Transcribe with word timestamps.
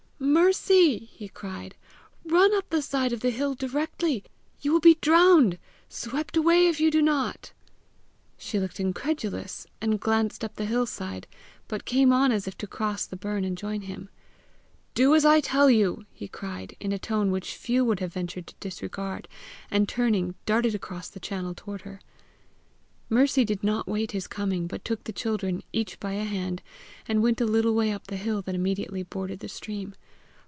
"Mercy!" 0.23 0.99
he 1.11 1.27
cried, 1.27 1.75
"run 2.25 2.53
up 2.55 2.69
the 2.69 2.81
side 2.81 3.11
of 3.11 3.21
the 3.21 3.31
hill 3.31 3.53
directly; 3.55 4.23
you 4.61 4.71
will 4.71 4.79
be 4.79 4.97
drowned 5.01 5.57
swept 5.89 6.37
away 6.37 6.67
if 6.67 6.79
you 6.79 6.91
do 6.91 7.01
not." 7.01 7.51
She 8.37 8.59
looked 8.59 8.79
incredulous, 8.79 9.65
and 9.81 9.99
glanced 9.99 10.43
up 10.43 10.55
the 10.55 10.65
hill 10.65 10.85
side, 10.85 11.25
but 11.67 11.85
carne 11.85 12.11
on 12.13 12.31
as 12.31 12.47
if 12.47 12.55
to 12.59 12.67
cross 12.67 13.05
the 13.05 13.15
burn 13.15 13.43
and 13.43 13.57
join 13.57 13.81
him. 13.81 14.09
"Do 14.93 15.15
as 15.15 15.25
I 15.25 15.41
tell 15.41 15.69
you," 15.71 16.05
he 16.13 16.27
cried, 16.27 16.75
in 16.79 16.91
a 16.91 16.99
tone 16.99 17.31
which 17.31 17.55
few 17.55 17.83
would 17.83 17.99
have 17.99 18.13
ventured 18.13 18.45
to 18.47 18.55
disregard, 18.59 19.27
and 19.71 19.87
turning 19.89 20.35
darted 20.45 20.75
across 20.75 21.09
the 21.09 21.19
channel 21.19 21.53
toward 21.55 21.81
her. 21.81 21.99
Mercy 23.09 23.43
did 23.43 23.63
not 23.63 23.87
wait 23.87 24.11
his 24.11 24.27
coming, 24.27 24.67
but 24.67 24.85
took 24.85 25.03
the 25.03 25.13
children, 25.13 25.63
each 25.73 25.99
by 25.99 26.13
a 26.13 26.23
hand, 26.23 26.61
and 27.07 27.23
went 27.23 27.41
a 27.41 27.45
little 27.45 27.73
way 27.73 27.91
up 27.91 28.07
the 28.07 28.15
hill 28.15 28.41
that 28.43 28.55
immediately 28.55 29.03
bordered 29.03 29.39
the 29.39 29.49
stream. 29.49 29.93